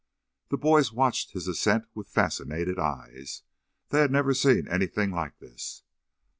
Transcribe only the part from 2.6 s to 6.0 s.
eyes. They had never seen anything like this.